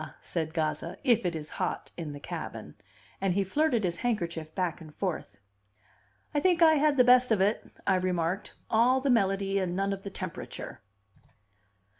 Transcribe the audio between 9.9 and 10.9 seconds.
of the temperature."